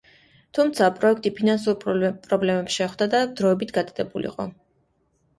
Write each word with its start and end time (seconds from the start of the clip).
თუმცა, 0.57 0.85
პროექტი 0.93 1.31
ფინანსურ 1.39 1.75
პრობლემებს 1.83 2.77
შეხვდა 2.77 3.07
და 3.11 3.19
დროებით 3.41 3.75
გადადებულიყო. 3.77 4.47